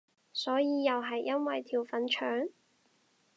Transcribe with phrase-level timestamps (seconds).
[0.33, 2.49] 所以又係因為條粉腸？